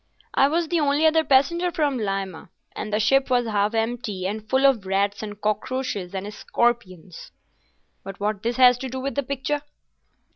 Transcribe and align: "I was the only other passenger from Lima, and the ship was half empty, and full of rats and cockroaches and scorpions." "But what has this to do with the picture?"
"I 0.33 0.47
was 0.47 0.67
the 0.69 0.79
only 0.79 1.05
other 1.05 1.23
passenger 1.23 1.71
from 1.71 1.99
Lima, 1.99 2.49
and 2.75 2.91
the 2.91 2.99
ship 2.99 3.29
was 3.29 3.45
half 3.45 3.75
empty, 3.75 4.25
and 4.25 4.49
full 4.49 4.65
of 4.65 4.83
rats 4.87 5.21
and 5.21 5.39
cockroaches 5.39 6.15
and 6.15 6.33
scorpions." 6.33 7.29
"But 8.03 8.19
what 8.19 8.43
has 8.43 8.55
this 8.57 8.77
to 8.79 8.89
do 8.89 8.99
with 8.99 9.13
the 9.13 9.21
picture?" 9.21 9.61